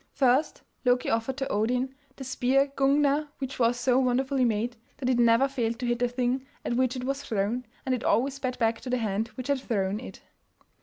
[0.13, 5.19] First, Loki offered to Odin the spear Gungner which was so wonderfully made that it
[5.19, 8.57] never failed to hit the thing at which it was thrown, and it always sped
[8.57, 10.21] back to the hand which had thrown it.